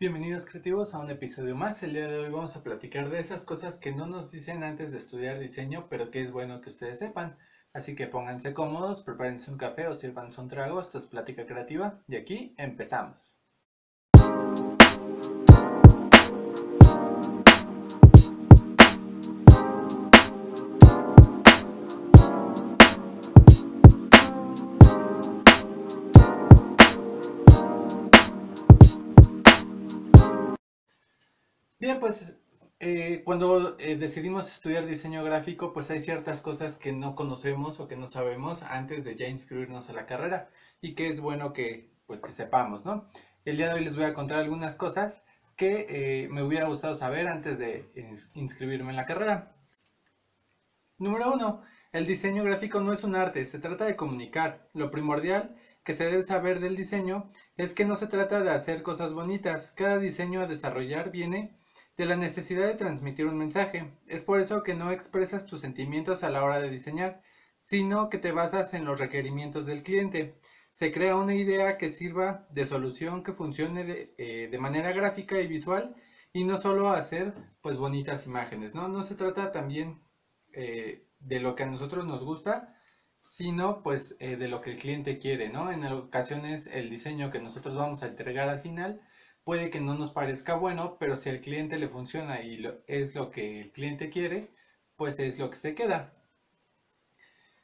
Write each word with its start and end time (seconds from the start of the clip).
Bienvenidos 0.00 0.46
creativos 0.46 0.94
a 0.94 1.00
un 1.00 1.10
episodio 1.10 1.56
más. 1.56 1.82
El 1.82 1.92
día 1.92 2.06
de 2.06 2.20
hoy 2.20 2.30
vamos 2.30 2.54
a 2.54 2.62
platicar 2.62 3.10
de 3.10 3.18
esas 3.18 3.44
cosas 3.44 3.78
que 3.78 3.90
no 3.90 4.06
nos 4.06 4.30
dicen 4.30 4.62
antes 4.62 4.92
de 4.92 4.98
estudiar 4.98 5.40
diseño, 5.40 5.88
pero 5.90 6.12
que 6.12 6.20
es 6.20 6.30
bueno 6.30 6.60
que 6.60 6.68
ustedes 6.68 7.00
sepan. 7.00 7.36
Así 7.72 7.96
que 7.96 8.06
pónganse 8.06 8.54
cómodos, 8.54 9.00
prepárense 9.00 9.50
un 9.50 9.58
café 9.58 9.88
o 9.88 9.96
sírvanse 9.96 10.40
un 10.40 10.46
trago. 10.46 10.80
Esto 10.80 10.98
es 10.98 11.06
Plática 11.08 11.46
Creativa 11.46 12.00
y 12.06 12.14
aquí 12.14 12.54
empezamos. 12.58 13.42
Pues 32.00 32.34
eh, 32.80 33.22
cuando 33.24 33.76
eh, 33.78 33.96
decidimos 33.96 34.50
estudiar 34.50 34.86
diseño 34.86 35.24
gráfico, 35.24 35.72
pues 35.72 35.90
hay 35.90 36.00
ciertas 36.00 36.40
cosas 36.40 36.76
que 36.76 36.92
no 36.92 37.16
conocemos 37.16 37.80
o 37.80 37.88
que 37.88 37.96
no 37.96 38.06
sabemos 38.06 38.62
antes 38.62 39.04
de 39.04 39.16
ya 39.16 39.26
inscribirnos 39.28 39.90
a 39.90 39.92
la 39.92 40.06
carrera 40.06 40.50
y 40.80 40.94
que 40.94 41.08
es 41.08 41.20
bueno 41.20 41.52
que, 41.52 41.90
pues, 42.06 42.20
que 42.20 42.30
sepamos, 42.30 42.84
¿no? 42.84 43.08
El 43.44 43.56
día 43.56 43.68
de 43.68 43.74
hoy 43.74 43.84
les 43.84 43.96
voy 43.96 44.04
a 44.04 44.14
contar 44.14 44.38
algunas 44.38 44.76
cosas 44.76 45.24
que 45.56 45.86
eh, 46.24 46.28
me 46.28 46.42
hubiera 46.42 46.68
gustado 46.68 46.94
saber 46.94 47.26
antes 47.26 47.58
de 47.58 47.90
inscribirme 48.34 48.90
en 48.90 48.96
la 48.96 49.06
carrera. 49.06 49.56
Número 50.98 51.32
uno, 51.32 51.62
el 51.92 52.06
diseño 52.06 52.44
gráfico 52.44 52.80
no 52.80 52.92
es 52.92 53.02
un 53.02 53.16
arte, 53.16 53.44
se 53.46 53.58
trata 53.58 53.86
de 53.86 53.96
comunicar. 53.96 54.68
Lo 54.74 54.90
primordial 54.90 55.56
que 55.84 55.94
se 55.94 56.04
debe 56.04 56.22
saber 56.22 56.60
del 56.60 56.76
diseño 56.76 57.30
es 57.56 57.74
que 57.74 57.86
no 57.86 57.96
se 57.96 58.06
trata 58.06 58.42
de 58.42 58.50
hacer 58.50 58.82
cosas 58.82 59.14
bonitas. 59.14 59.72
Cada 59.74 59.98
diseño 59.98 60.42
a 60.42 60.46
desarrollar 60.46 61.10
viene 61.10 61.58
de 61.98 62.06
la 62.06 62.16
necesidad 62.16 62.68
de 62.68 62.76
transmitir 62.76 63.26
un 63.26 63.36
mensaje. 63.36 63.92
Es 64.06 64.22
por 64.22 64.40
eso 64.40 64.62
que 64.62 64.74
no 64.74 64.92
expresas 64.92 65.46
tus 65.46 65.60
sentimientos 65.60 66.22
a 66.22 66.30
la 66.30 66.44
hora 66.44 66.60
de 66.60 66.70
diseñar, 66.70 67.20
sino 67.58 68.08
que 68.08 68.18
te 68.18 68.30
basas 68.30 68.72
en 68.72 68.84
los 68.84 69.00
requerimientos 69.00 69.66
del 69.66 69.82
cliente. 69.82 70.38
Se 70.70 70.92
crea 70.92 71.16
una 71.16 71.34
idea 71.34 71.76
que 71.76 71.88
sirva 71.88 72.46
de 72.50 72.66
solución 72.66 73.24
que 73.24 73.32
funcione 73.32 73.84
de, 73.84 74.14
eh, 74.16 74.58
manera 74.58 74.92
gráfica 74.92 75.40
y 75.40 75.48
visual 75.48 75.96
y 76.32 76.44
no 76.44 76.56
solo 76.56 76.90
hacer 76.90 77.34
pues 77.62 77.76
bonitas 77.76 78.26
imágenes, 78.26 78.74
¿no? 78.74 78.86
No 78.86 79.02
se 79.02 79.16
trata 79.16 79.50
también 79.50 80.00
eh, 80.52 81.04
de 81.18 81.40
lo 81.40 81.56
que 81.56 81.64
a 81.64 81.66
nosotros 81.66 82.06
nos 82.06 82.22
gusta, 82.22 82.76
sino 83.18 83.82
pues 83.82 84.16
eh, 84.20 84.36
de 84.36 84.46
lo 84.46 84.60
que 84.60 84.70
el 84.70 84.78
cliente 84.78 85.18
quiere, 85.18 85.48
¿no? 85.48 85.72
En 85.72 85.84
ocasiones 85.86 86.68
el 86.68 86.90
diseño 86.90 87.32
que 87.32 87.40
nosotros 87.40 87.74
vamos 87.74 88.04
a 88.04 88.06
entregar 88.06 88.48
al 88.48 88.60
final 88.60 89.00
puede 89.48 89.70
que 89.70 89.80
no 89.80 89.94
nos 89.94 90.10
parezca 90.10 90.56
bueno, 90.56 90.98
pero 91.00 91.16
si 91.16 91.30
al 91.30 91.40
cliente 91.40 91.78
le 91.78 91.88
funciona 91.88 92.42
y 92.42 92.62
es 92.86 93.14
lo 93.14 93.30
que 93.30 93.62
el 93.62 93.72
cliente 93.72 94.10
quiere, 94.10 94.50
pues 94.94 95.18
es 95.18 95.38
lo 95.38 95.48
que 95.48 95.56
se 95.56 95.74
queda. 95.74 96.12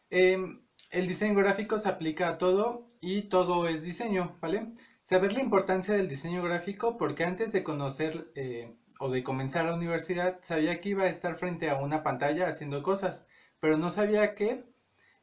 Em, 0.08 0.62
el 0.88 1.06
diseño 1.06 1.34
gráfico 1.34 1.77
se 1.77 1.90
aplica 1.90 2.27
a 2.28 2.38
todo 2.38 2.88
y 3.02 3.28
todo 3.28 3.68
es 3.68 3.82
diseño, 3.84 4.38
¿vale? 4.40 4.72
Saber 5.02 5.34
la 5.34 5.42
importancia 5.42 5.92
del 5.92 6.08
diseño 6.08 6.42
gráfico 6.42 6.96
porque 6.96 7.22
antes 7.24 7.52
de 7.52 7.62
conocer 7.62 8.32
eh, 8.34 8.74
o 8.98 9.10
de 9.10 9.22
comenzar 9.22 9.66
la 9.66 9.74
universidad 9.74 10.38
sabía 10.40 10.80
que 10.80 10.88
iba 10.88 11.02
a 11.05 11.10
estar 11.10 11.36
frente 11.36 11.68
a 11.68 11.77
una 11.77 12.02
pantalla 12.02 12.48
haciendo 12.48 12.82
cosas, 12.82 13.27
pero 13.60 13.77
no 13.77 13.90
sabía 13.90 14.34
que 14.34 14.64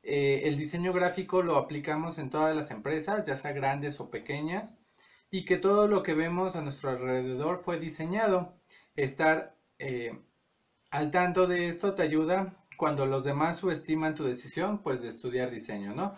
eh, 0.04 0.42
el 0.44 0.60
diseño 0.60 0.94
gráfico 0.94 1.42
lo 1.42 1.58
aplicamos 1.58 2.20
en 2.20 2.30
todas 2.30 2.56
las 2.56 2.70
empresas, 2.70 3.26
ya 3.26 3.36
sea 3.36 3.52
grandes 3.52 4.00
o 4.00 4.12
pequeñas, 4.12 4.78
y 5.32 5.46
que 5.46 5.58
todo 5.58 5.88
lo 5.88 6.04
que 6.04 6.14
vemos 6.14 6.56
a 6.56 6.62
nuestro 6.62 6.92
alrededor 6.92 7.60
fue 7.62 7.80
diseñado. 7.80 8.54
Estar 8.96 9.56
eh, 9.80 10.20
al 10.92 11.10
tanto 11.10 11.48
de 11.48 11.70
esto 11.70 11.96
te 11.96 12.04
ayuda 12.04 12.54
cuando 12.78 13.06
los 13.06 13.24
demás 13.24 13.58
subestiman 13.58 14.14
tu 14.14 14.26
decisión, 14.26 14.84
pues 14.84 15.02
de 15.02 15.08
estudiar 15.08 15.50
diseño, 15.50 15.96
¿no? 15.96 16.12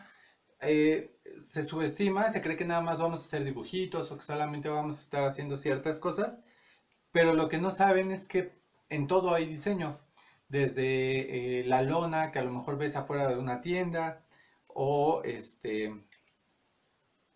Eh, 0.61 1.19
se 1.43 1.63
subestima, 1.63 2.29
se 2.29 2.41
cree 2.41 2.57
que 2.57 2.65
nada 2.65 2.81
más 2.81 2.99
vamos 2.99 3.21
a 3.21 3.25
hacer 3.25 3.43
dibujitos 3.43 4.11
o 4.11 4.17
que 4.17 4.23
solamente 4.23 4.69
vamos 4.69 4.97
a 4.97 5.01
estar 5.01 5.23
haciendo 5.25 5.57
ciertas 5.57 5.99
cosas, 5.99 6.39
pero 7.11 7.33
lo 7.33 7.49
que 7.49 7.57
no 7.59 7.71
saben 7.71 8.11
es 8.11 8.27
que 8.27 8.53
en 8.89 9.07
todo 9.07 9.33
hay 9.33 9.45
diseño, 9.45 9.99
desde 10.47 11.59
eh, 11.59 11.65
la 11.65 11.81
lona 11.81 12.31
que 12.31 12.39
a 12.39 12.43
lo 12.43 12.51
mejor 12.51 12.77
ves 12.77 12.95
afuera 12.95 13.27
de 13.27 13.37
una 13.37 13.61
tienda 13.61 14.23
o 14.73 15.21
este 15.23 16.05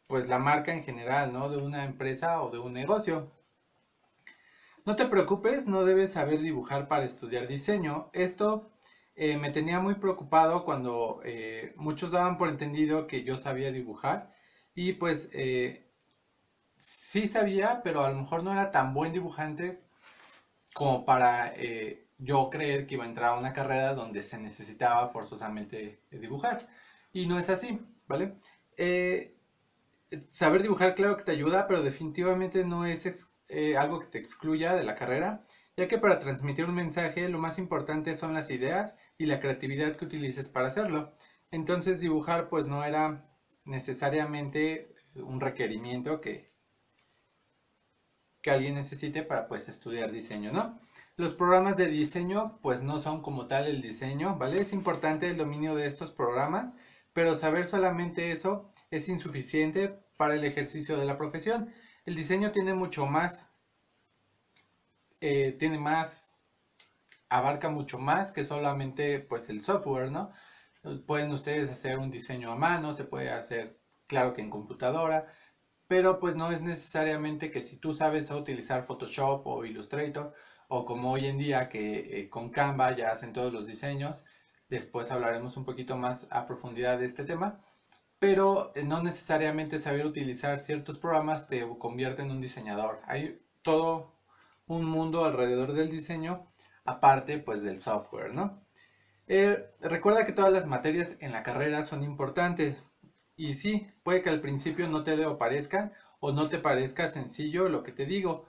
pues 0.08 0.28
la 0.28 0.40
marca 0.40 0.74
en 0.74 0.84
general, 0.84 1.34
¿no? 1.34 1.50
De 1.50 1.58
una 1.58 1.84
empresa 1.84 2.42
o 2.42 2.50
de 2.50 2.60
un 2.60 2.74
negocio. 2.74 3.32
No 4.86 4.96
te 4.96 5.06
preocupes, 5.06 5.68
no 5.68 5.84
debes 5.84 6.14
saber 6.14 6.40
dibujar 6.40 6.88
para 6.88 7.04
estudiar 7.04 7.48
diseño. 7.48 8.10
Esto 8.14 8.72
eh, 9.16 9.38
me 9.38 9.52
tenía 9.52 9.80
muy 9.80 9.96
preocupado 9.96 10.64
cuando 10.64 11.22
eh, 11.26 11.74
muchos 11.76 12.12
daban 12.12 12.38
por 12.38 12.50
entendido 12.50 13.08
que 13.08 13.24
yo 13.24 13.38
sabía 13.38 13.72
dibujar 13.72 14.32
y 14.76 14.94
pues 14.94 15.30
eh, 15.34 15.92
sí 16.78 17.28
sabía, 17.28 17.82
pero 17.84 18.06
a 18.06 18.12
lo 18.12 18.22
mejor 18.22 18.44
no 18.44 18.52
era 18.54 18.72
tan 18.72 18.94
buen 18.94 19.12
dibujante 19.12 19.82
como 20.74 21.04
para 21.06 21.54
yo 22.20 22.50
creer 22.52 22.86
que 22.86 22.96
iba 22.96 23.04
a 23.04 23.08
entrar 23.08 23.32
a 23.32 23.40
una 23.40 23.54
carrera 23.54 23.94
donde 23.96 24.22
se 24.24 24.38
necesitaba 24.38 25.10
forzosamente 25.10 26.04
dibujar. 26.12 26.68
Y 27.12 27.26
no 27.26 27.40
es 27.40 27.50
así, 27.50 27.82
¿vale? 28.08 28.36
Saber 30.32 30.62
dibujar, 30.62 30.96
claro 30.96 31.18
que 31.18 31.24
te 31.24 31.32
ayuda, 31.32 31.68
pero 31.68 31.84
definitivamente 31.84 32.64
no 32.64 32.86
es 32.86 33.30
eh, 33.50 33.78
algo 33.78 34.00
que 34.00 34.08
te 34.08 34.20
excluya 34.20 34.76
de 34.76 34.84
la 34.84 34.96
carrera, 34.96 35.46
ya 35.76 35.88
que 35.88 35.98
para 35.98 36.20
transmitir 36.20 36.66
un 36.66 36.76
mensaje 36.76 37.30
lo 37.30 37.40
más 37.40 37.58
importante 37.58 38.16
son 38.16 38.34
las 38.34 38.50
ideas 38.50 38.96
y 39.18 39.26
la 39.26 39.40
creatividad 39.40 39.96
que 39.96 40.06
utilices 40.06 40.50
para 40.50 40.68
hacerlo. 40.68 41.14
Entonces 41.52 42.00
dibujar 42.00 42.50
pues 42.50 42.68
no 42.68 42.84
era 42.84 43.26
necesariamente 43.66 44.96
un 45.16 45.40
requerimiento 45.40 46.22
que, 46.22 46.52
que 48.42 48.52
alguien 48.52 48.76
necesite 48.76 49.24
para 49.24 49.48
pues 49.48 49.70
estudiar 49.70 50.12
diseño, 50.12 50.52
¿no? 50.52 50.80
Los 51.16 51.34
programas 51.34 51.78
de 51.78 51.88
diseño 51.88 52.60
pues 52.62 52.82
no 52.82 53.00
son 53.00 53.22
como 53.22 53.48
tal 53.48 53.66
el 53.68 53.82
diseño, 53.82 54.38
¿vale? 54.38 54.62
Es 54.62 54.74
importante 54.74 55.30
el 55.30 55.38
dominio 55.38 55.76
de 55.76 55.88
estos 55.88 56.12
programas 56.12 56.76
pero 57.18 57.34
saber 57.34 57.66
solamente 57.66 58.30
eso 58.30 58.70
es 58.92 59.10
insuficiente 59.10 59.98
para 60.18 60.36
el 60.36 60.44
ejercicio 60.44 60.98
de 60.98 61.06
la 61.06 61.18
profesión. 61.18 61.74
El 62.06 62.16
diseño 62.16 62.52
tiene 62.52 62.76
mucho 62.76 63.08
más, 63.08 63.44
eh, 65.20 65.56
tiene 65.58 65.80
más, 65.80 66.40
abarca 67.28 67.70
mucho 67.70 67.98
más 67.98 68.32
que 68.32 68.44
solamente 68.44 69.20
pues 69.20 69.50
el 69.50 69.62
software, 69.62 70.12
¿no? 70.12 70.32
Pueden 71.08 71.32
ustedes 71.32 71.72
hacer 71.72 71.98
un 71.98 72.12
diseño 72.12 72.52
a 72.52 72.56
mano, 72.56 72.94
se 72.94 73.04
puede 73.04 73.32
hacer, 73.32 73.80
claro 74.06 74.36
que 74.36 74.44
en 74.44 74.52
computadora, 74.52 75.26
pero 75.88 76.20
pues 76.20 76.36
no 76.36 76.52
es 76.52 76.62
necesariamente 76.62 77.50
que 77.50 77.62
si 77.64 77.78
tú 77.78 77.94
sabes 77.94 78.30
utilizar 78.30 78.84
Photoshop 78.84 79.42
o 79.48 79.66
Illustrator, 79.66 80.36
o 80.68 80.86
como 80.86 81.14
hoy 81.14 81.26
en 81.26 81.40
día 81.40 81.68
que 81.68 82.20
eh, 82.20 82.30
con 82.30 82.52
Canva 82.52 82.96
ya 82.96 83.10
hacen 83.10 83.34
todos 83.34 83.52
los 83.52 83.66
diseños, 83.66 84.24
Después 84.70 85.12
hablaremos 85.12 85.58
un 85.58 85.66
poquito 85.66 85.96
más 85.96 86.28
a 86.30 86.46
profundidad 86.46 87.00
de 87.00 87.06
este 87.06 87.24
tema. 87.24 87.62
Pero 88.20 88.72
eh, 88.76 88.84
no 88.84 89.04
necesariamente 89.04 89.78
saber 89.78 90.06
utilizar 90.06 90.58
ciertos 90.58 90.98
programas 90.98 91.48
te 91.48 91.66
convierte 91.78 92.24
en 92.24 92.32
un 92.32 92.42
diseñador. 92.42 93.00
Hay 93.06 93.42
todo 93.62 94.14
un 94.68 94.86
mundo 94.86 95.26
alrededor 95.26 95.74
del 95.74 95.90
diseño, 95.92 96.48
aparte 96.84 97.40
pues 97.40 97.62
del 97.62 97.80
software, 97.80 98.34
¿no? 98.34 98.62
Eh, 99.28 99.66
recuerda 99.82 100.26
que 100.26 100.32
todas 100.32 100.52
las 100.54 100.66
materias 100.66 101.18
en 101.20 101.32
la 101.32 101.44
carrera 101.44 101.84
son 101.84 102.04
importantes. 102.04 102.78
Y 103.36 103.54
sí, 103.54 103.88
puede 104.04 104.22
que 104.24 104.30
al 104.30 104.42
principio 104.42 104.88
no 104.88 105.04
te 105.04 105.16
lo 105.16 105.38
parezca 105.38 105.94
o 106.20 106.32
no 106.32 106.48
te 106.48 106.60
parezca 106.60 107.08
sencillo 107.08 107.70
lo 107.70 107.84
que 107.84 107.92
te 107.92 108.06
digo, 108.06 108.46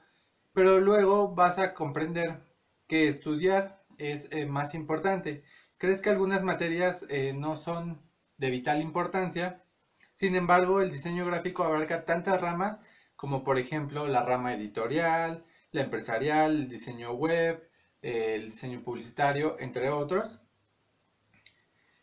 pero 0.55 0.81
luego 0.81 1.35
vas 1.35 1.59
a 1.59 1.75
comprender 1.75 2.41
que 2.87 3.09
estudiar 3.09 3.85
es 3.99 4.29
eh, 4.33 4.47
más 4.47 4.75
importante 4.75 5.45
crees 5.79 6.03
que 6.03 6.11
algunas 6.11 6.43
materias 6.45 7.05
eh, 7.09 7.33
no 7.35 7.57
son 7.57 8.01
de 8.37 8.51
vital 8.51 8.81
importancia. 8.81 9.65
Sin 10.15 10.37
embargo, 10.37 10.81
el 10.81 10.91
diseño 10.93 11.27
gráfico 11.27 11.65
abarca 11.65 12.05
tantas 12.05 12.41
ramas 12.41 12.81
como 13.19 13.43
por 13.43 13.59
ejemplo 13.59 14.07
la 14.07 14.23
rama 14.23 14.55
editorial, 14.55 15.45
la 15.73 15.83
empresarial, 15.83 16.53
el 16.53 16.69
diseño 16.69 17.15
web, 17.15 17.69
el 18.01 18.51
diseño 18.51 18.83
publicitario, 18.83 19.57
entre 19.59 19.91
otros. 19.91 20.41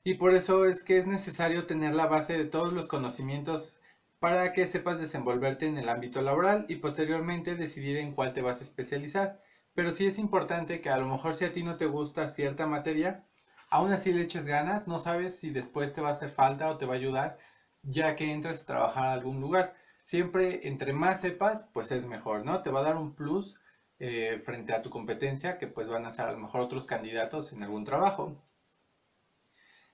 Y 0.04 0.16
por 0.16 0.36
eso 0.36 0.66
es 0.66 0.84
que 0.84 0.98
es 0.98 1.08
necesario 1.08 1.66
tener 1.68 1.96
la 1.96 2.06
base 2.08 2.38
de 2.38 2.44
todos 2.44 2.74
los 2.74 2.88
conocimientos 2.88 3.78
para 4.20 4.52
que 4.52 4.68
sepas 4.68 5.00
desenvolverte 5.00 5.68
en 5.68 5.78
el 5.78 5.88
ámbito 5.88 6.22
laboral 6.22 6.66
y 6.68 6.76
posteriormente 6.76 7.56
decidir 7.56 7.98
en 7.98 8.14
cuál 8.14 8.34
te 8.34 8.42
vas 8.42 8.60
a 8.60 8.64
especializar. 8.64 9.42
Pero 9.74 9.92
sí 9.92 10.06
es 10.08 10.18
importante 10.18 10.82
que 10.82 10.90
a 10.90 10.98
lo 10.98 11.08
mejor 11.08 11.34
si 11.34 11.46
a 11.46 11.54
ti 11.54 11.64
no 11.64 11.78
te 11.78 11.86
gusta 11.86 12.28
cierta 12.28 12.68
materia, 12.68 13.26
aún 13.70 13.92
así 13.92 14.12
le 14.14 14.24
eches 14.24 14.46
ganas, 14.46 14.88
no 14.88 15.00
sabes 15.00 15.40
si 15.40 15.50
después 15.52 15.94
te 15.94 16.02
va 16.02 16.10
a 16.10 16.12
hacer 16.12 16.30
falta 16.30 16.70
o 16.70 16.78
te 16.78 16.86
va 16.86 16.94
a 16.94 16.98
ayudar 16.98 17.38
ya 17.86 18.16
que 18.16 18.32
entres 18.32 18.62
a 18.62 18.66
trabajar 18.66 19.08
a 19.08 19.14
algún 19.14 19.40
lugar. 19.42 19.76
siempre 20.02 20.68
entre 20.68 20.94
más 20.94 21.22
sepas, 21.22 21.68
pues 21.74 21.92
es 21.92 22.06
mejor, 22.06 22.46
¿no? 22.46 22.62
Te 22.62 22.70
va 22.72 22.82
a 22.82 22.84
dar 22.84 22.98
un 22.98 23.16
plus 23.16 23.56
eh, 24.00 24.42
frente 24.46 24.74
a 24.74 24.82
tu 24.82 24.90
competencia 24.90 25.58
que 25.58 25.68
pues 25.68 25.88
van 25.88 26.06
a 26.06 26.12
ser 26.12 26.26
a 26.28 26.32
lo 26.34 26.38
mejor 26.40 26.62
otros 26.62 26.86
candidatos 26.86 27.54
en 27.54 27.64
algún 27.64 27.86
trabajo. 27.86 28.36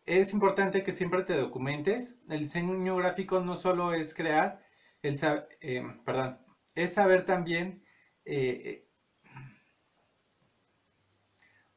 Es 0.05 0.33
importante 0.33 0.83
que 0.83 0.91
siempre 0.91 1.23
te 1.23 1.37
documentes. 1.37 2.15
El 2.29 2.39
diseño 2.39 2.95
gráfico 2.97 3.39
no 3.39 3.55
solo 3.55 3.93
es 3.93 4.13
crear, 4.13 4.61
eh, 5.01 5.83
perdón, 6.05 6.39
es 6.75 6.93
saber 6.93 7.25
también 7.25 7.83
eh, 8.25 8.87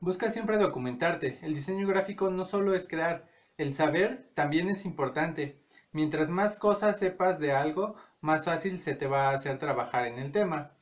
Busca 0.05 0.31
siempre 0.31 0.59
documentarte. 0.59 1.39
El 1.41 1.55
diseño 1.55 1.89
gráfico 1.89 2.29
no 2.29 2.45
solo 2.45 2.75
es 2.75 2.87
crear, 2.87 3.27
el 3.57 3.73
saber 3.73 4.29
también 4.35 4.69
es 4.69 4.85
importante. 4.85 5.63
Mientras 5.93 6.29
más 6.29 6.59
cosas 6.59 6.99
sepas 6.99 7.39
de 7.39 7.53
algo, 7.53 7.95
más 8.21 8.45
fácil 8.45 8.79
se 8.79 8.95
te 8.95 9.07
va 9.07 9.31
a 9.31 9.35
hacer 9.35 9.59
trabajar 9.59 10.05
en 10.05 10.19
el 10.19 10.31
tema. 10.31 10.73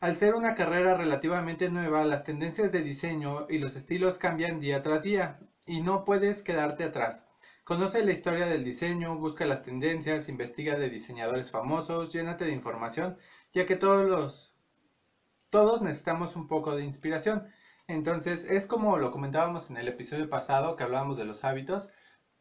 Al 0.00 0.16
ser 0.16 0.34
una 0.34 0.54
carrera 0.54 0.96
relativamente 0.96 1.68
nueva, 1.68 2.06
las 2.06 2.24
tendencias 2.24 2.72
de 2.72 2.80
diseño 2.80 3.46
y 3.50 3.58
los 3.58 3.76
estilos 3.76 4.16
cambian 4.16 4.60
día 4.60 4.82
tras 4.82 5.02
día 5.02 5.40
y 5.66 5.82
no 5.82 6.06
puedes 6.06 6.42
quedarte 6.42 6.84
atrás. 6.84 7.26
Conoce 7.64 8.02
la 8.02 8.12
historia 8.12 8.46
del 8.46 8.64
diseño, 8.64 9.18
busca 9.18 9.44
las 9.44 9.62
tendencias, 9.62 10.30
investiga 10.30 10.78
de 10.78 10.88
diseñadores 10.88 11.50
famosos, 11.50 12.14
llénate 12.14 12.46
de 12.46 12.52
información, 12.52 13.18
ya 13.52 13.66
que 13.66 13.76
todos 13.76 14.08
los 14.08 14.54
todos 15.50 15.82
necesitamos 15.82 16.34
un 16.34 16.48
poco 16.48 16.74
de 16.74 16.82
inspiración. 16.82 17.46
Entonces, 17.86 18.44
es 18.44 18.66
como 18.66 18.96
lo 18.96 19.10
comentábamos 19.10 19.68
en 19.68 19.76
el 19.76 19.88
episodio 19.88 20.30
pasado 20.30 20.74
que 20.74 20.84
hablábamos 20.84 21.18
de 21.18 21.26
los 21.26 21.44
hábitos, 21.44 21.90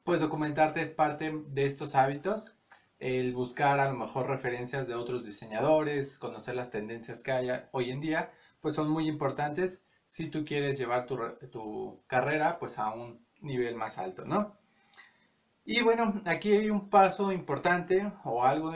pues 0.04 0.22
documentarte 0.22 0.82
es 0.82 0.92
parte 0.92 1.34
de 1.48 1.66
estos 1.66 1.96
hábitos, 1.96 2.56
el 3.00 3.34
buscar 3.34 3.80
a 3.82 3.92
lo 3.92 3.98
mejor 3.98 4.28
referencias 4.28 4.88
de 4.88 4.96
otros 4.96 5.26
diseñadores, 5.26 6.18
conocer 6.18 6.56
las 6.56 6.72
tendencias 6.72 7.24
que 7.24 7.34
hay 7.34 7.50
hoy 7.72 7.92
en 7.92 8.00
día, 8.00 8.32
pues 8.62 8.76
son 8.76 8.90
muy 8.90 9.08
importantes 9.10 9.84
si 10.08 10.30
tú 10.30 10.46
quieres 10.46 10.78
llevar 10.78 11.08
tu, 11.08 12.04
carrera 12.08 12.58
pues 12.60 12.80
a 12.80 12.94
un 12.94 13.26
nivel 13.42 13.76
más 13.76 13.98
alto, 13.98 14.24
¿no? 14.26 14.58
Y 15.66 15.82
bueno, 15.82 16.22
aquí 16.26 16.52
hay 16.54 16.70
un 16.70 16.90
paso 16.90 17.32
importante 17.32 18.12
o 18.24 18.44
algo 18.46 18.74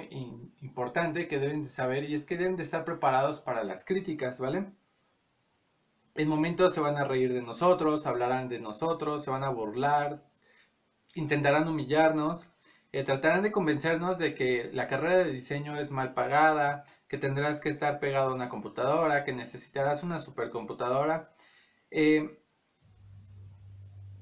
importante 0.62 1.28
que 1.28 1.40
deben 1.40 1.64
de 1.64 1.70
saber 1.70 2.04
y 2.10 2.16
es 2.16 2.26
que 2.26 2.38
deben 2.38 2.58
de 2.58 2.64
estar 2.64 2.86
preparados 2.86 3.40
para 3.42 3.64
las 3.64 3.86
críticas, 3.86 4.40
¿vale? 4.40 4.66
En 6.18 6.28
momentos 6.28 6.74
se 6.74 6.80
van 6.80 6.98
a 6.98 7.04
reír 7.04 7.32
de 7.32 7.44
nosotros, 7.44 8.08
hablarán 8.08 8.50
de 8.50 8.60
nosotros, 8.60 9.24
se 9.24 9.30
van 9.30 9.44
a 9.44 9.50
burlar, 9.50 10.24
intentarán 11.14 11.68
humillarnos, 11.68 12.48
eh, 12.92 13.04
tratarán 13.04 13.44
de 13.44 13.52
convencernos 13.52 14.18
de 14.18 14.34
que 14.34 14.72
la 14.74 14.88
carrera 14.88 15.18
de 15.20 15.32
diseño 15.32 15.78
es 15.78 15.92
mal 15.92 16.16
pagada, 16.16 16.86
que 17.08 17.20
tendrás 17.20 17.62
que 17.62 17.70
estar 17.70 18.00
pegado 18.00 18.32
a 18.32 18.34
una 18.34 18.50
computadora, 18.50 19.24
que 19.26 19.34
necesitarás 19.34 20.02
una 20.02 20.20
supercomputadora. 20.20 21.36
Eh, 21.92 22.40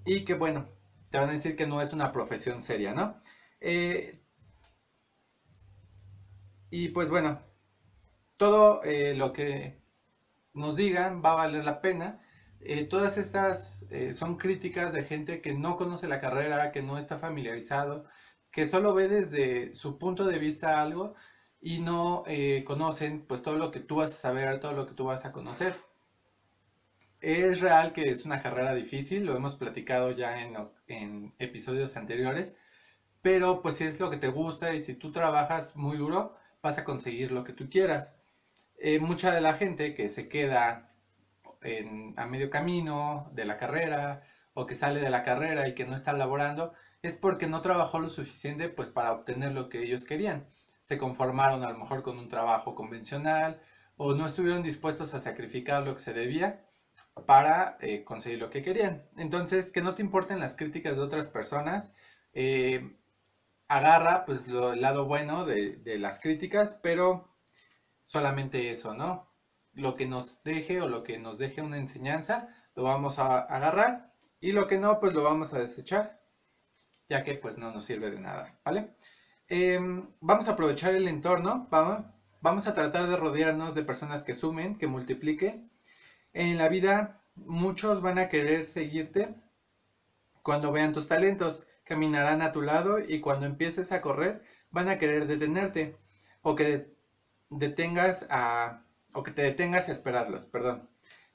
y 0.05 0.25
que 0.25 0.33
bueno, 0.33 0.67
te 1.09 1.17
van 1.17 1.29
a 1.29 1.33
decir 1.33 1.55
que 1.55 1.65
no 1.65 1.81
es 1.81 1.93
una 1.93 2.11
profesión 2.11 2.61
seria, 2.61 2.93
¿no? 2.93 3.21
Eh, 3.61 4.21
y 6.69 6.89
pues 6.89 7.09
bueno, 7.09 7.39
todo 8.37 8.81
lo 8.83 9.31
que 9.33 9.84
nos 10.55 10.75
digan 10.75 11.21
va 11.23 11.33
a 11.33 11.35
valer 11.35 11.65
la 11.65 11.81
pena. 11.81 12.21
Eh, 12.61 12.85
todas 12.85 13.17
estas 13.17 13.83
eh, 13.91 14.13
son 14.13 14.37
críticas 14.37 14.93
de 14.93 15.03
gente 15.03 15.41
que 15.41 15.53
no 15.53 15.77
conoce 15.77 16.07
la 16.07 16.21
carrera, 16.21 16.71
que 16.71 16.81
no 16.81 16.97
está 16.97 17.17
familiarizado, 17.19 18.05
que 18.51 18.65
solo 18.67 18.93
ve 18.93 19.07
desde 19.07 19.75
su 19.75 19.97
punto 19.99 20.25
de 20.25 20.39
vista 20.39 20.81
algo 20.81 21.15
y 21.61 21.79
no 21.79 22.23
eh, 22.27 22.63
conocen 22.65 23.25
pues 23.27 23.41
todo 23.41 23.57
lo 23.57 23.71
que 23.71 23.79
tú 23.81 23.97
vas 23.97 24.11
a 24.11 24.13
saber, 24.13 24.59
todo 24.59 24.73
lo 24.73 24.87
que 24.87 24.93
tú 24.93 25.05
vas 25.05 25.25
a 25.25 25.31
conocer. 25.31 25.75
Es 27.19 27.59
real 27.59 27.91
que 27.91 28.03
es 28.09 28.23
una 28.25 28.41
carrera 28.41 28.73
difícil, 28.73 29.25
lo 29.25 29.35
hemos 29.35 29.55
platicado 29.55 30.11
ya 30.11 30.41
en, 30.41 30.55
en 30.87 31.33
episodios 31.39 31.97
anteriores, 31.97 32.55
pero 33.21 33.61
pues 33.61 33.75
si 33.77 33.85
es 33.85 33.99
lo 33.99 34.09
que 34.09 34.17
te 34.17 34.29
gusta 34.29 34.73
y 34.75 34.81
si 34.81 34.95
tú 34.95 35.11
trabajas 35.11 35.75
muy 35.75 35.97
duro, 35.97 36.35
vas 36.61 36.77
a 36.77 36.83
conseguir 36.85 37.31
lo 37.31 37.43
que 37.43 37.53
tú 37.53 37.69
quieras. 37.69 38.15
Eh, 38.77 38.99
mucha 38.99 39.33
de 39.33 39.41
la 39.41 39.53
gente 39.53 39.93
que 39.93 40.09
se 40.09 40.27
queda 40.29 40.91
a 42.17 42.25
medio 42.27 42.49
camino 42.49 43.29
de 43.33 43.45
la 43.45 43.57
carrera 43.57 44.21
o 44.53 44.65
que 44.67 44.75
sale 44.75 44.99
de 45.01 45.09
la 45.09 45.23
carrera 45.23 45.67
y 45.67 45.73
que 45.75 45.85
no 45.85 45.95
está 45.95 46.13
laborando 46.13 46.73
es 47.01 47.15
porque 47.15 47.47
no 47.47 47.61
trabajó 47.61 47.99
lo 47.99 48.09
suficiente 48.09 48.69
pues 48.69 48.89
para 48.89 49.11
obtener 49.11 49.51
lo 49.53 49.69
que 49.69 49.83
ellos 49.83 50.05
querían. 50.05 50.47
Se 50.81 50.97
conformaron 50.97 51.63
a 51.63 51.71
lo 51.71 51.77
mejor 51.77 52.03
con 52.03 52.19
un 52.19 52.29
trabajo 52.29 52.75
convencional 52.75 53.61
o 53.97 54.13
no 54.13 54.25
estuvieron 54.25 54.63
dispuestos 54.63 55.13
a 55.13 55.19
sacrificar 55.19 55.83
lo 55.83 55.93
que 55.95 56.01
se 56.01 56.13
debía 56.13 56.65
para 57.25 57.77
eh, 57.81 58.03
conseguir 58.03 58.39
lo 58.39 58.49
que 58.49 58.63
querían. 58.63 59.03
Entonces, 59.17 59.71
que 59.71 59.81
no 59.81 59.95
te 59.95 60.01
importen 60.03 60.39
las 60.39 60.55
críticas 60.55 60.95
de 60.97 61.03
otras 61.03 61.29
personas. 61.29 61.93
Eh, 62.33 62.97
agarra 63.67 64.25
pues 64.25 64.47
lo, 64.47 64.73
el 64.73 64.81
lado 64.81 65.05
bueno 65.05 65.45
de, 65.45 65.77
de 65.77 65.97
las 65.99 66.19
críticas, 66.19 66.77
pero 66.83 67.34
solamente 68.05 68.71
eso, 68.71 68.93
¿no? 68.93 69.31
Lo 69.73 69.95
que 69.95 70.05
nos 70.05 70.43
deje 70.43 70.81
o 70.81 70.87
lo 70.87 71.03
que 71.03 71.17
nos 71.19 71.37
deje 71.37 71.61
una 71.61 71.77
enseñanza, 71.77 72.47
lo 72.75 72.83
vamos 72.83 73.19
a 73.19 73.39
agarrar 73.39 74.13
y 74.39 74.51
lo 74.51 74.67
que 74.67 74.79
no, 74.79 74.99
pues 74.99 75.13
lo 75.13 75.23
vamos 75.23 75.53
a 75.53 75.59
desechar, 75.59 76.21
ya 77.09 77.23
que 77.23 77.35
pues 77.35 77.57
no 77.57 77.71
nos 77.71 77.85
sirve 77.85 78.11
de 78.11 78.19
nada, 78.19 78.59
¿vale? 78.63 78.95
Em, 79.47 80.09
vamos 80.21 80.47
a 80.47 80.51
aprovechar 80.51 80.95
el 80.95 81.07
entorno, 81.07 81.67
vamos, 81.69 82.05
vamos 82.41 82.67
a 82.67 82.73
tratar 82.73 83.07
de 83.07 83.17
rodearnos 83.17 83.75
de 83.75 83.83
personas 83.83 84.23
que 84.23 84.33
sumen, 84.33 84.77
que 84.77 84.87
multipliquen. 84.87 85.71
En 86.33 86.57
la 86.57 86.69
vida 86.69 87.21
muchos 87.35 88.01
van 88.01 88.17
a 88.17 88.29
querer 88.29 88.67
seguirte 88.67 89.35
cuando 90.41 90.71
vean 90.71 90.93
tus 90.93 91.07
talentos, 91.07 91.65
caminarán 91.83 92.41
a 92.41 92.51
tu 92.51 92.61
lado 92.61 92.99
y 92.99 93.19
cuando 93.19 93.45
empieces 93.45 93.91
a 93.91 94.01
correr 94.01 94.43
van 94.69 94.89
a 94.89 94.99
querer 94.99 95.27
detenerte 95.27 95.97
o 96.41 96.55
que 96.55 96.94
detengas 97.57 98.25
a, 98.29 98.83
o 99.13 99.23
que 99.23 99.31
te 99.31 99.41
detengas 99.41 99.89
a 99.89 99.91
esperarlos, 99.91 100.45
perdón. 100.45 100.89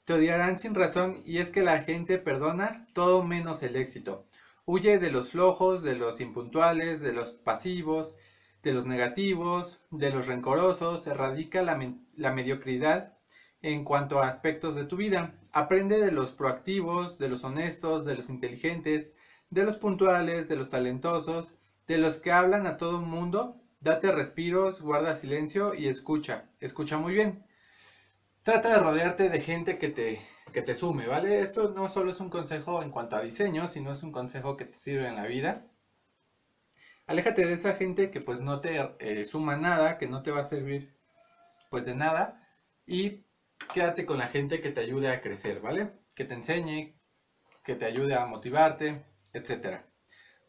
Te 0.05 0.13
odiarán 0.13 0.57
sin 0.57 0.73
razón 0.73 1.21
y 1.25 1.37
es 1.37 1.49
que 1.49 1.61
la 1.61 1.83
gente 1.83 2.17
perdona 2.17 2.87
todo 2.93 3.23
menos 3.23 3.61
el 3.63 3.75
éxito. 3.75 4.25
Huye 4.65 4.99
de 4.99 5.11
los 5.11 5.31
flojos, 5.31 5.83
de 5.83 5.95
los 5.95 6.21
impuntuales, 6.21 7.01
de 7.01 7.13
los 7.13 7.33
pasivos, 7.33 8.15
de 8.63 8.73
los 8.73 8.85
negativos, 8.85 9.81
de 9.91 10.11
los 10.11 10.27
rencorosos, 10.27 11.05
erradica 11.07 11.61
la, 11.61 11.79
la 12.15 12.31
mediocridad 12.31 13.17
en 13.61 13.83
cuanto 13.83 14.19
a 14.19 14.27
aspectos 14.27 14.75
de 14.75 14.85
tu 14.85 14.97
vida. 14.97 15.35
Aprende 15.51 15.99
de 15.99 16.11
los 16.11 16.31
proactivos, 16.31 17.17
de 17.17 17.29
los 17.29 17.43
honestos, 17.43 18.05
de 18.05 18.15
los 18.15 18.29
inteligentes, 18.29 19.13
de 19.49 19.63
los 19.63 19.75
puntuales, 19.75 20.47
de 20.47 20.55
los 20.55 20.69
talentosos, 20.69 21.53
de 21.87 21.97
los 21.97 22.17
que 22.17 22.31
hablan 22.31 22.65
a 22.65 22.77
todo 22.77 23.01
mundo 23.01 23.60
Date 23.81 24.11
respiros, 24.11 24.79
guarda 24.79 25.15
silencio 25.15 25.73
y 25.73 25.87
escucha. 25.87 26.45
Escucha 26.59 26.99
muy 26.99 27.13
bien. 27.13 27.43
Trata 28.43 28.69
de 28.69 28.77
rodearte 28.77 29.27
de 29.27 29.41
gente 29.41 29.79
que 29.79 29.89
te, 29.89 30.21
que 30.53 30.61
te 30.61 30.75
sume, 30.75 31.07
¿vale? 31.07 31.41
Esto 31.41 31.71
no 31.71 31.87
solo 31.87 32.11
es 32.11 32.19
un 32.19 32.29
consejo 32.29 32.83
en 32.83 32.91
cuanto 32.91 33.15
a 33.15 33.21
diseño, 33.21 33.67
sino 33.67 33.91
es 33.91 34.03
un 34.03 34.11
consejo 34.11 34.55
que 34.55 34.65
te 34.65 34.77
sirve 34.77 35.07
en 35.07 35.15
la 35.15 35.25
vida. 35.25 35.65
Aléjate 37.07 37.43
de 37.43 37.53
esa 37.53 37.73
gente 37.73 38.11
que 38.11 38.21
pues 38.21 38.39
no 38.39 38.61
te 38.61 38.79
eh, 38.99 39.25
suma 39.25 39.57
nada, 39.57 39.97
que 39.97 40.05
no 40.05 40.21
te 40.21 40.29
va 40.29 40.41
a 40.41 40.43
servir 40.43 40.93
pues 41.71 41.83
de 41.85 41.95
nada. 41.95 42.47
Y 42.85 43.25
quédate 43.73 44.05
con 44.05 44.19
la 44.19 44.27
gente 44.27 44.61
que 44.61 44.69
te 44.69 44.81
ayude 44.81 45.09
a 45.09 45.21
crecer, 45.21 45.59
¿vale? 45.59 45.91
Que 46.13 46.25
te 46.25 46.35
enseñe, 46.35 46.93
que 47.63 47.73
te 47.75 47.85
ayude 47.85 48.13
a 48.13 48.27
motivarte, 48.27 49.03
etcétera. 49.33 49.87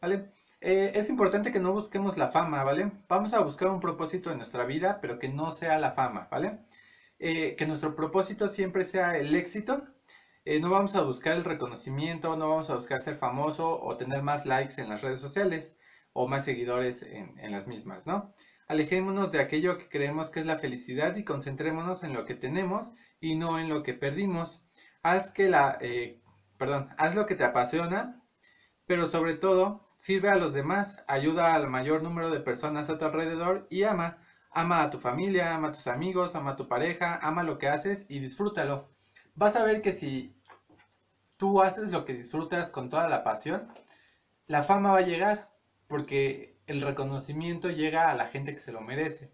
¿Vale? 0.01 0.31
Eh, 0.65 0.97
es 0.97 1.09
importante 1.09 1.51
que 1.51 1.59
no 1.59 1.73
busquemos 1.73 2.17
la 2.17 2.29
fama, 2.31 2.63
¿vale? 2.63 2.89
Vamos 3.09 3.33
a 3.33 3.41
buscar 3.41 3.67
un 3.67 3.81
propósito 3.81 4.31
en 4.31 4.37
nuestra 4.37 4.63
vida, 4.65 4.99
pero 5.01 5.19
que 5.19 5.27
no 5.27 5.51
sea 5.51 5.77
la 5.77 5.91
fama, 5.91 6.29
¿vale? 6.31 6.59
Eh, 7.19 7.57
que 7.57 7.65
nuestro 7.67 7.95
propósito 7.97 8.47
siempre 8.47 8.85
sea 8.85 9.17
el 9.17 9.35
éxito. 9.35 9.83
Eh, 10.45 10.61
no 10.61 10.69
vamos 10.69 10.95
a 10.95 11.01
buscar 11.01 11.33
el 11.35 11.43
reconocimiento, 11.43 12.37
no 12.37 12.47
vamos 12.47 12.69
a 12.69 12.75
buscar 12.75 12.99
ser 13.01 13.17
famoso 13.17 13.77
o 13.81 13.97
tener 13.97 14.23
más 14.23 14.45
likes 14.45 14.81
en 14.81 14.87
las 14.87 15.01
redes 15.01 15.19
sociales 15.19 15.75
o 16.13 16.29
más 16.29 16.45
seguidores 16.45 17.03
en, 17.03 17.51
las 17.51 17.67
mismas, 17.67 18.07
¿no? 18.07 18.33
Alejémonos 18.67 19.33
de 19.33 19.41
aquello 19.41 19.77
que 19.77 19.89
creemos 19.89 20.29
que 20.31 20.39
es 20.39 20.45
la 20.45 20.59
felicidad 20.59 21.17
y 21.17 21.25
concentrémonos 21.25 22.03
en 22.05 22.13
lo 22.13 22.23
que 22.23 22.35
tenemos 22.35 22.93
y 23.19 23.35
no 23.35 23.59
en 23.59 23.67
lo 23.67 23.83
que 23.83 23.95
perdimos. 23.95 24.63
Haz 25.01 25.29
que 25.31 25.49
la, 25.49 25.77
perdón, 26.57 26.89
haz 26.97 27.15
lo 27.15 27.25
que 27.25 27.35
te 27.35 27.43
apasiona, 27.43 28.23
pero 28.85 29.07
sobre 29.07 29.35
todo 29.35 29.82
Sirve 29.97 30.29
a 30.29 30.35
los 30.35 30.53
demás, 30.53 30.97
ayuda 31.07 31.53
al 31.53 31.69
mayor 31.69 32.03
número 32.03 32.29
de 32.29 32.39
personas 32.39 32.89
a 32.89 32.97
tu 32.97 33.05
alrededor 33.05 33.67
y 33.69 33.83
ama. 33.83 34.17
Ama 34.51 34.83
a 34.83 34.89
tu 34.89 34.99
familia, 34.99 35.55
ama 35.55 35.69
a 35.69 35.71
tus 35.71 35.87
amigos, 35.87 36.35
ama 36.35 36.51
a 36.51 36.55
tu 36.55 36.67
pareja, 36.67 37.19
ama 37.21 37.43
lo 37.43 37.57
que 37.57 37.69
haces 37.69 38.05
y 38.09 38.19
disfrútalo. 38.19 38.89
Vas 39.35 39.55
a 39.55 39.63
ver 39.63 39.81
que 39.81 39.93
si 39.93 40.35
tú 41.37 41.61
haces 41.61 41.89
lo 41.91 42.05
que 42.05 42.13
disfrutas 42.13 42.69
con 42.69 42.89
toda 42.89 43.07
la 43.07 43.23
pasión, 43.23 43.67
la 44.47 44.63
fama 44.63 44.91
va 44.91 44.99
a 44.99 45.01
llegar 45.01 45.49
porque 45.87 46.57
el 46.67 46.81
reconocimiento 46.81 47.69
llega 47.69 48.09
a 48.09 48.15
la 48.15 48.27
gente 48.27 48.53
que 48.53 48.59
se 48.59 48.71
lo 48.71 48.81
merece. 48.81 49.31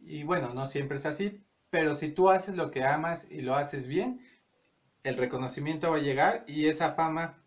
Y 0.00 0.24
bueno, 0.24 0.54
no 0.54 0.66
siempre 0.66 0.98
es 0.98 1.06
así, 1.06 1.44
pero 1.70 1.94
si 1.94 2.10
tú 2.10 2.30
haces 2.30 2.56
lo 2.56 2.70
que 2.70 2.84
amas 2.84 3.26
y 3.30 3.42
lo 3.42 3.54
haces 3.54 3.86
bien, 3.86 4.20
el 5.02 5.16
reconocimiento 5.16 5.90
va 5.90 5.96
a 5.96 6.00
llegar 6.00 6.44
y 6.46 6.66
esa 6.66 6.92
fama 6.92 7.42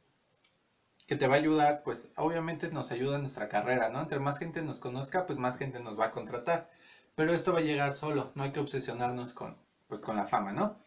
que 1.11 1.17
te 1.17 1.27
va 1.27 1.35
a 1.35 1.39
ayudar, 1.39 1.81
pues 1.83 2.09
obviamente 2.15 2.69
nos 2.69 2.89
ayuda 2.89 3.15
en 3.15 3.23
nuestra 3.23 3.49
carrera, 3.49 3.89
¿no? 3.89 3.99
Entre 3.99 4.17
más 4.17 4.39
gente 4.39 4.61
nos 4.61 4.79
conozca, 4.79 5.25
pues 5.25 5.37
más 5.37 5.57
gente 5.57 5.81
nos 5.81 5.99
va 5.99 6.05
a 6.05 6.11
contratar. 6.11 6.69
Pero 7.15 7.33
esto 7.33 7.51
va 7.51 7.59
a 7.59 7.63
llegar 7.63 7.91
solo, 7.91 8.31
no 8.33 8.43
hay 8.43 8.53
que 8.53 8.61
obsesionarnos 8.61 9.33
con, 9.33 9.57
pues, 9.89 10.01
con 10.01 10.15
la 10.15 10.27
fama, 10.27 10.53
¿no? 10.53 10.77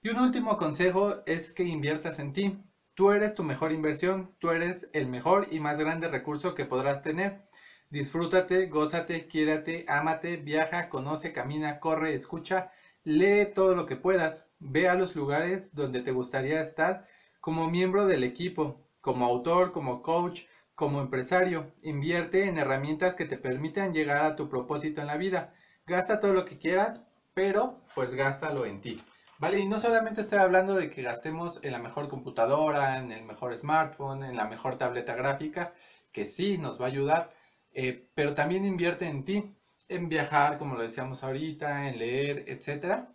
Y 0.00 0.08
un 0.08 0.18
último 0.18 0.56
consejo 0.56 1.16
es 1.26 1.52
que 1.52 1.64
inviertas 1.64 2.20
en 2.20 2.32
ti. 2.32 2.58
Tú 2.94 3.10
eres 3.10 3.34
tu 3.34 3.42
mejor 3.42 3.70
inversión, 3.72 4.34
tú 4.38 4.48
eres 4.48 4.88
el 4.94 5.08
mejor 5.08 5.48
y 5.50 5.60
más 5.60 5.78
grande 5.78 6.08
recurso 6.08 6.54
que 6.54 6.64
podrás 6.64 7.02
tener. 7.02 7.42
Disfrútate, 7.90 8.68
gózate, 8.68 9.26
quiérate, 9.26 9.84
ámate, 9.88 10.38
viaja, 10.38 10.88
conoce, 10.88 11.34
camina, 11.34 11.80
corre, 11.80 12.14
escucha, 12.14 12.72
lee 13.04 13.52
todo 13.54 13.74
lo 13.74 13.84
que 13.84 13.96
puedas, 13.96 14.48
ve 14.58 14.88
a 14.88 14.94
los 14.94 15.14
lugares 15.14 15.74
donde 15.74 16.00
te 16.00 16.12
gustaría 16.12 16.62
estar 16.62 17.06
como 17.40 17.70
miembro 17.70 18.06
del 18.06 18.24
equipo, 18.24 18.86
como 19.00 19.26
autor, 19.26 19.72
como 19.72 20.02
coach, 20.02 20.42
como 20.74 21.00
empresario. 21.00 21.72
Invierte 21.82 22.44
en 22.46 22.58
herramientas 22.58 23.14
que 23.14 23.26
te 23.26 23.36
permitan 23.36 23.92
llegar 23.92 24.24
a 24.24 24.36
tu 24.36 24.48
propósito 24.48 25.00
en 25.00 25.06
la 25.06 25.16
vida. 25.16 25.54
Gasta 25.86 26.20
todo 26.20 26.32
lo 26.32 26.44
que 26.44 26.58
quieras, 26.58 27.04
pero 27.34 27.80
pues 27.94 28.14
gástalo 28.14 28.66
en 28.66 28.80
ti. 28.80 29.02
¿Vale? 29.38 29.58
Y 29.58 29.66
no 29.66 29.78
solamente 29.80 30.20
estoy 30.20 30.38
hablando 30.38 30.74
de 30.74 30.90
que 30.90 31.02
gastemos 31.02 31.60
en 31.62 31.72
la 31.72 31.78
mejor 31.78 32.08
computadora, 32.08 32.98
en 32.98 33.10
el 33.10 33.24
mejor 33.24 33.56
smartphone, 33.56 34.22
en 34.22 34.36
la 34.36 34.44
mejor 34.44 34.76
tableta 34.76 35.14
gráfica, 35.14 35.72
que 36.12 36.26
sí 36.26 36.58
nos 36.58 36.80
va 36.80 36.86
a 36.86 36.88
ayudar, 36.88 37.32
eh, 37.72 38.10
pero 38.14 38.34
también 38.34 38.66
invierte 38.66 39.06
en 39.06 39.24
ti, 39.24 39.54
en 39.88 40.08
viajar, 40.08 40.58
como 40.58 40.74
lo 40.76 40.82
decíamos 40.82 41.24
ahorita, 41.24 41.88
en 41.88 41.98
leer, 41.98 42.44
etcétera, 42.48 43.08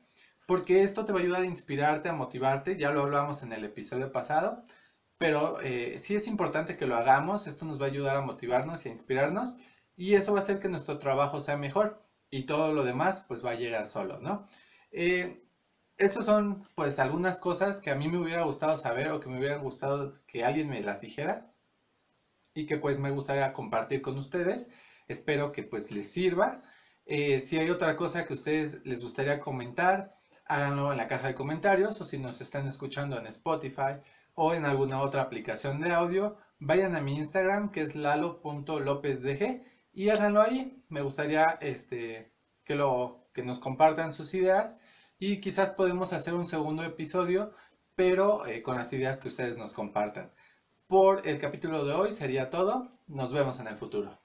porque 0.47 0.83
esto 0.83 1.05
te 1.05 1.13
va 1.13 1.19
a 1.19 1.21
ayudar 1.21 1.41
a 1.41 1.45
inspirarte, 1.45 2.09
a 2.09 2.13
motivarte, 2.13 2.77
ya 2.77 2.91
lo 2.91 3.03
hablamos 3.03 3.43
en 3.43 3.53
el 3.53 3.63
episodio 3.63 4.11
pasado, 4.11 4.63
pero 5.17 5.61
eh, 5.61 5.99
sí 5.99 6.15
es 6.15 6.27
importante 6.27 6.77
que 6.77 6.87
lo 6.87 6.95
hagamos, 6.95 7.47
esto 7.47 7.65
nos 7.65 7.79
va 7.79 7.85
a 7.85 7.89
ayudar 7.89 8.17
a 8.17 8.21
motivarnos 8.21 8.85
y 8.85 8.89
a 8.89 8.91
inspirarnos, 8.91 9.55
y 9.95 10.15
eso 10.15 10.33
va 10.33 10.39
a 10.39 10.43
hacer 10.43 10.59
que 10.59 10.69
nuestro 10.69 10.97
trabajo 10.99 11.39
sea 11.39 11.57
mejor, 11.57 12.05
y 12.29 12.45
todo 12.45 12.73
lo 12.73 12.83
demás 12.83 13.23
pues 13.27 13.45
va 13.45 13.51
a 13.51 13.55
llegar 13.55 13.87
solo, 13.87 14.19
¿no? 14.19 14.47
Eh, 14.91 15.45
estas 15.97 16.25
son 16.25 16.67
pues 16.75 16.99
algunas 16.99 17.37
cosas 17.39 17.79
que 17.79 17.91
a 17.91 17.95
mí 17.95 18.09
me 18.09 18.17
hubiera 18.17 18.43
gustado 18.43 18.75
saber 18.77 19.11
o 19.11 19.19
que 19.19 19.29
me 19.29 19.39
hubiera 19.39 19.57
gustado 19.57 20.19
que 20.27 20.43
alguien 20.43 20.69
me 20.69 20.81
las 20.81 21.01
dijera 21.01 21.53
y 22.53 22.65
que 22.65 22.77
pues 22.77 22.99
me 22.99 23.11
gustaría 23.11 23.53
compartir 23.53 24.01
con 24.01 24.17
ustedes. 24.17 24.67
Espero 25.07 25.51
que 25.51 25.63
pues 25.63 25.91
les 25.91 26.09
sirva. 26.11 26.61
Eh, 27.05 27.39
si 27.39 27.57
hay 27.57 27.69
otra 27.69 27.95
cosa 27.95 28.25
que 28.25 28.33
a 28.33 28.35
ustedes 28.35 28.85
les 28.85 29.03
gustaría 29.03 29.39
comentar, 29.39 30.17
háganlo 30.45 30.91
en 30.91 30.97
la 30.97 31.07
caja 31.07 31.27
de 31.27 31.35
comentarios 31.35 31.99
o 32.01 32.05
si 32.05 32.17
nos 32.17 32.41
están 32.41 32.67
escuchando 32.67 33.17
en 33.17 33.27
Spotify 33.27 33.99
o 34.33 34.53
en 34.53 34.65
alguna 34.65 35.01
otra 35.01 35.21
aplicación 35.21 35.81
de 35.81 35.93
audio, 35.93 36.37
vayan 36.59 36.95
a 36.95 37.01
mi 37.01 37.17
Instagram 37.17 37.71
que 37.71 37.81
es 37.81 37.95
lalo.lopezdg 37.95 39.63
y 39.93 40.09
háganlo 40.09 40.41
ahí. 40.41 40.83
Me 40.89 41.01
gustaría 41.01 41.57
este, 41.61 42.33
que, 42.63 42.75
lo, 42.75 43.29
que 43.33 43.43
nos 43.43 43.59
compartan 43.59 44.13
sus 44.13 44.33
ideas 44.33 44.77
y 45.17 45.39
quizás 45.39 45.71
podemos 45.71 46.13
hacer 46.13 46.33
un 46.33 46.47
segundo 46.47 46.83
episodio, 46.83 47.53
pero 47.95 48.45
eh, 48.45 48.61
con 48.61 48.75
las 48.75 48.91
ideas 48.93 49.21
que 49.21 49.29
ustedes 49.29 49.57
nos 49.57 49.73
compartan. 49.73 50.31
Por 50.87 51.27
el 51.27 51.39
capítulo 51.39 51.85
de 51.85 51.93
hoy 51.93 52.11
sería 52.11 52.49
todo. 52.49 52.91
Nos 53.07 53.33
vemos 53.33 53.59
en 53.59 53.67
el 53.67 53.77
futuro. 53.77 54.24